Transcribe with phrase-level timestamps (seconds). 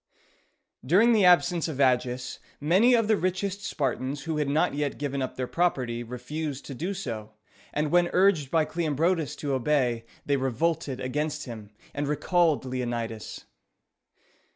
[0.83, 5.21] During the absence of Agis, many of the richest Spartans who had not yet given
[5.21, 7.33] up their property refused to do so,
[7.71, 13.45] and when urged by Cleombrotus to obey, they revolted against him, and recalled Leonidas.